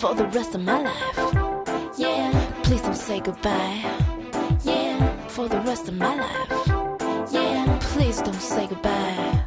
[0.00, 1.18] for the rest of my life.
[1.96, 2.30] Yeah,
[2.62, 3.80] please don't say goodbye.
[4.62, 7.32] Yeah, for the rest of my life.
[7.32, 9.44] Yeah, please don't say goodbye.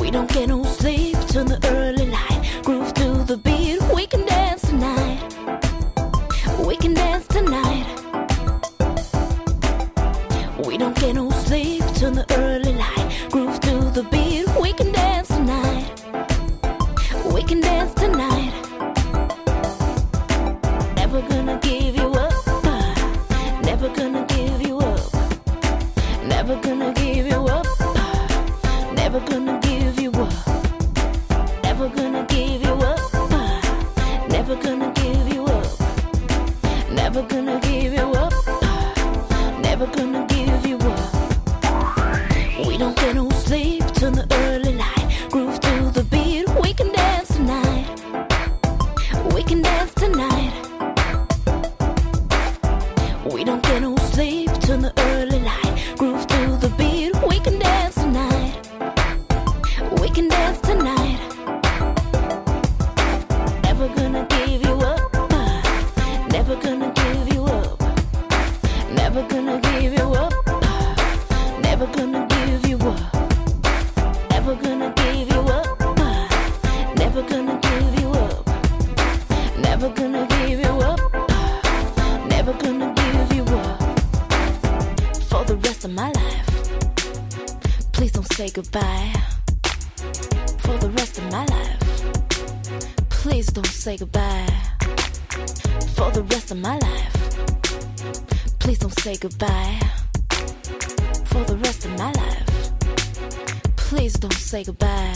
[0.00, 2.62] We don't get no sleep till the early light.
[2.62, 5.20] Groove to the beat, we can dance tonight.
[6.64, 7.86] We can dance tonight.
[10.66, 12.45] We don't get no sleep till the early
[39.78, 42.66] Never gonna give you up.
[42.66, 45.28] We don't get no sleep till the early light.
[45.30, 47.86] Groove to the beat, we can dance tonight.
[49.34, 50.54] We can dance tonight.
[53.30, 55.65] We don't get no sleep till the early light.
[77.16, 78.46] Never gonna give you up.
[79.58, 81.00] Never gonna give you up.
[82.28, 83.80] Never gonna give you up.
[85.30, 87.92] For the rest of my life.
[87.92, 89.14] Please don't say goodbye.
[90.58, 93.08] For the rest of my life.
[93.08, 94.52] Please don't say goodbye.
[95.94, 97.16] For the rest of my life.
[98.58, 99.80] Please don't say goodbye.
[101.24, 102.72] For the rest of my life.
[103.76, 105.14] Please don't say goodbye.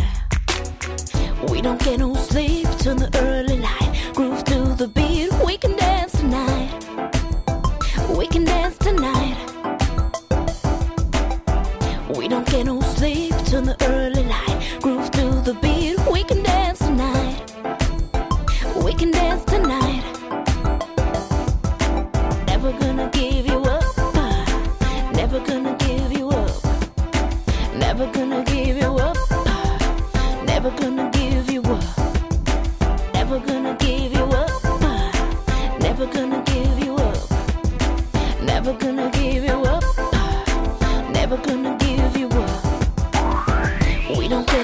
[1.48, 4.12] We don't get no sleep till the early light.
[4.14, 5.56] Groove to the beat, we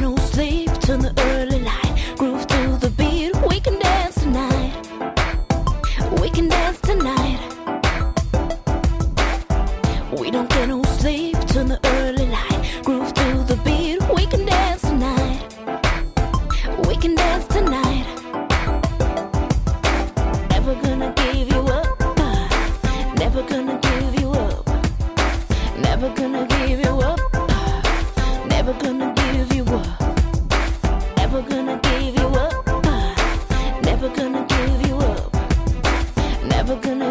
[0.01, 1.46] No sleep till the early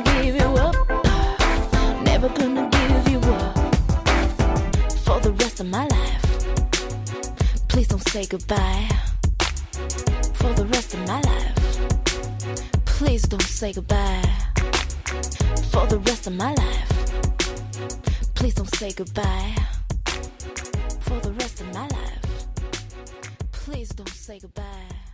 [0.06, 0.76] give you up.
[2.04, 3.56] Never gonna give you up.
[5.06, 6.26] For the rest of my life.
[7.68, 8.88] Please don't say goodbye.
[10.40, 12.86] For the rest of my life.
[12.86, 14.24] Please don't say goodbye.
[15.72, 16.92] For the rest of my life.
[18.36, 19.56] Please don't say goodbye.
[21.02, 22.48] For the rest of my life.
[23.52, 25.05] Please don't say goodbye.